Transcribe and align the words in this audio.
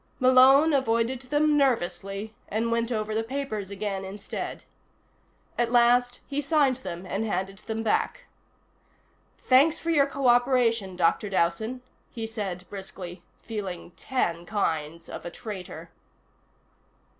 Malone 0.19 0.73
avoided 0.73 1.19
them 1.21 1.55
nervously, 1.55 2.33
and 2.49 2.71
went 2.71 2.91
over 2.91 3.13
the 3.13 3.23
papers 3.23 3.69
again 3.69 4.03
instead. 4.03 4.63
At 5.59 5.71
last 5.71 6.21
he 6.27 6.41
signed 6.41 6.77
them 6.77 7.05
and 7.05 7.23
handed 7.23 7.59
them 7.59 7.83
back. 7.83 8.25
"Thanks 9.47 9.77
for 9.77 9.91
your 9.91 10.07
cooperation, 10.07 10.95
Dr. 10.95 11.29
Dowson," 11.29 11.83
he 12.09 12.25
said 12.25 12.65
briskly, 12.67 13.21
feeling 13.43 13.91
ten 13.91 14.47
kinds 14.47 15.07
of 15.07 15.23
a 15.23 15.29
traitor. 15.29 15.91